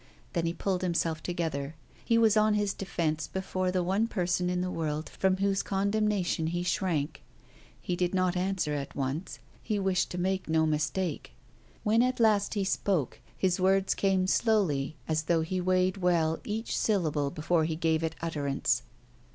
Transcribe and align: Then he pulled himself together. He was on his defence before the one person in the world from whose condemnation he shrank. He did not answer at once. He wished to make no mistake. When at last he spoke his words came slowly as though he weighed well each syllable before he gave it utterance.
Then 0.33 0.47
he 0.47 0.53
pulled 0.55 0.81
himself 0.81 1.21
together. 1.21 1.75
He 2.03 2.17
was 2.17 2.35
on 2.35 2.55
his 2.55 2.73
defence 2.73 3.27
before 3.27 3.69
the 3.71 3.83
one 3.83 4.07
person 4.07 4.49
in 4.49 4.61
the 4.61 4.71
world 4.71 5.07
from 5.09 5.37
whose 5.37 5.61
condemnation 5.61 6.47
he 6.47 6.63
shrank. 6.63 7.21
He 7.79 7.95
did 7.95 8.11
not 8.15 8.35
answer 8.35 8.73
at 8.73 8.95
once. 8.95 9.37
He 9.61 9.77
wished 9.77 10.09
to 10.09 10.17
make 10.17 10.49
no 10.49 10.65
mistake. 10.65 11.33
When 11.83 12.01
at 12.01 12.19
last 12.19 12.55
he 12.55 12.63
spoke 12.63 13.19
his 13.37 13.59
words 13.59 13.93
came 13.93 14.25
slowly 14.25 14.95
as 15.07 15.21
though 15.25 15.41
he 15.41 15.61
weighed 15.61 15.97
well 15.97 16.39
each 16.43 16.75
syllable 16.75 17.29
before 17.29 17.65
he 17.65 17.75
gave 17.75 18.01
it 18.03 18.15
utterance. 18.23 18.81